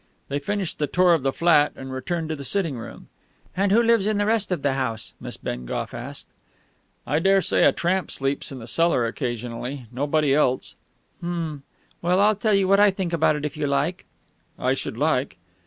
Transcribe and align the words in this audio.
They 0.29 0.39
finished 0.39 0.79
the 0.79 0.87
tour 0.87 1.13
of 1.13 1.21
the 1.21 1.31
flat, 1.31 1.73
and 1.75 1.93
returned 1.93 2.29
to 2.29 2.35
the 2.35 2.43
sitting 2.43 2.75
room. 2.75 3.07
"And 3.55 3.71
who 3.71 3.83
lives 3.83 4.07
in 4.07 4.17
the 4.17 4.25
rest 4.25 4.51
of 4.51 4.63
the 4.63 4.73
house?" 4.73 5.13
Miss 5.21 5.37
Bengough 5.37 5.93
asked. 5.93 6.25
"I 7.05 7.19
dare 7.19 7.39
say 7.39 7.65
a 7.65 7.71
tramp 7.71 8.09
sleeps 8.09 8.51
in 8.51 8.57
the 8.57 8.65
cellar 8.65 9.05
occasionally. 9.05 9.85
Nobody 9.91 10.33
else." 10.33 10.73
"Hm!... 11.19 11.61
Well, 12.01 12.19
I'll 12.19 12.35
tell 12.35 12.55
you 12.55 12.67
what 12.67 12.79
I 12.79 12.89
think 12.89 13.13
about 13.13 13.35
it, 13.35 13.45
if 13.45 13.55
you 13.55 13.67
like." 13.67 14.07
"I 14.57 14.73
should 14.73 14.97
like." 14.97 15.37